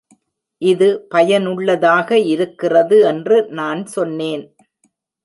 [0.61, 4.43] இது பயனுள்ளதாக இருக்கிறது என்று நான் சொன்னேன்